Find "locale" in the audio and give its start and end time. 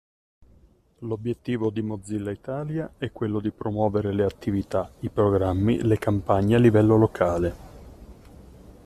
6.97-7.55